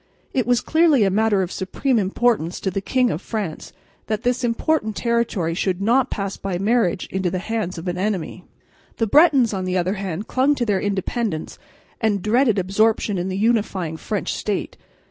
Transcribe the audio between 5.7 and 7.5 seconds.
not pass by marriage into the